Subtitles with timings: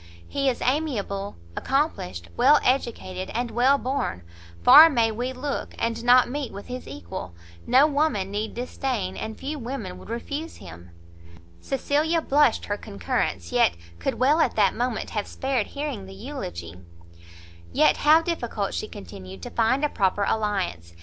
[0.27, 4.23] "He is amiable, accomplished, well educated, and well born;
[4.63, 7.35] far may we look, and not meet with his equal;
[7.67, 10.89] no woman need disdain, and few women would refuse him."
[11.59, 16.79] Cecilia blushed her concurrence; yet could well at that moment have spared hearing the eulogy.
[17.71, 20.95] "Yet how difficult," she continued, "to find a proper alliance!